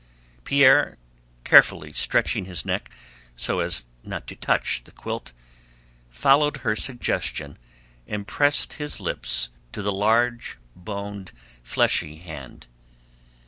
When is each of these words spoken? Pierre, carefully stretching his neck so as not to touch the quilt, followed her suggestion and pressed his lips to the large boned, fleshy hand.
Pierre, 0.45 0.97
carefully 1.43 1.93
stretching 1.93 2.45
his 2.45 2.65
neck 2.65 2.89
so 3.35 3.59
as 3.59 3.85
not 4.03 4.25
to 4.25 4.35
touch 4.35 4.83
the 4.83 4.91
quilt, 4.91 5.31
followed 6.09 6.57
her 6.65 6.75
suggestion 6.75 7.55
and 8.07 8.25
pressed 8.25 8.73
his 8.73 8.99
lips 8.99 9.49
to 9.71 9.83
the 9.83 9.91
large 9.91 10.57
boned, 10.75 11.31
fleshy 11.61 12.15
hand. 12.15 12.65